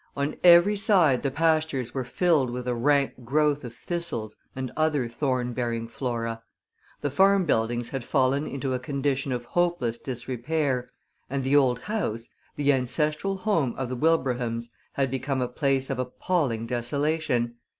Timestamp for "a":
2.67-2.73, 8.73-8.79, 15.39-15.47